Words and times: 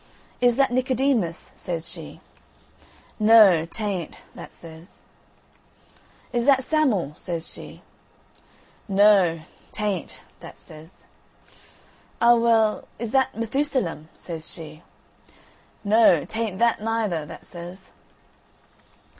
"Is 0.41 0.55
that 0.55 0.71
Nicodemus?" 0.71 1.51
says 1.55 1.87
she. 1.87 2.21
"Noo, 3.19 3.67
t'ain't," 3.67 4.17
that 4.33 4.51
says. 4.51 4.99
"Is 6.33 6.47
that 6.47 6.63
Sammle?" 6.63 7.13
says 7.15 7.47
she. 7.47 7.83
"Noo, 8.87 9.41
t'ain't," 9.71 10.21
that 10.39 10.57
says. 10.57 11.05
"A 12.19 12.35
well, 12.35 12.87
is 12.97 13.11
that 13.11 13.35
Methusalem?" 13.35 14.09
says 14.17 14.49
she. 14.51 14.81
"Noo, 15.83 16.25
t'ain't 16.25 16.57
that 16.57 16.81
neither," 16.81 17.23
that 17.27 17.45
says. 17.45 17.91